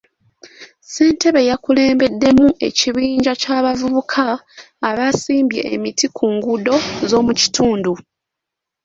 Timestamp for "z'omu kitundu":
7.09-7.93